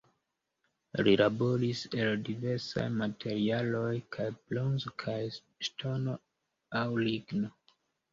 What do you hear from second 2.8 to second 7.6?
materialoj, kaj bronzo kaj ŝtono aŭ ligno.